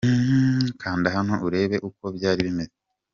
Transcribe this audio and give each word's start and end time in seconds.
Kanda 0.81 1.07
hano 1.15 1.33
urebe 1.47 1.77
uko 1.89 2.03
byari 2.15 2.39
bimeze. 2.47 2.75